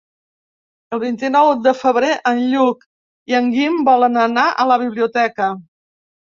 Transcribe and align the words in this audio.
El 0.95 1.01
vint-i-nou 1.03 1.49
de 1.67 1.73
febrer 1.83 2.09
en 2.33 2.41
Lluc 2.55 2.83
i 3.35 3.39
en 3.43 3.53
Guim 3.59 3.79
volen 3.93 4.21
anar 4.27 4.49
a 4.51 4.69
la 4.75 4.81
biblioteca. 4.89 5.55